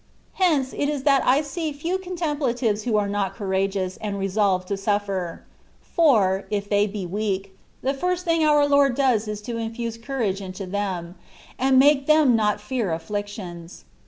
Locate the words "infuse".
9.57-9.99